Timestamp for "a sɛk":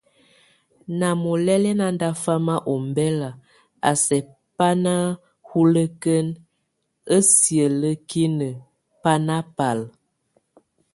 3.89-4.25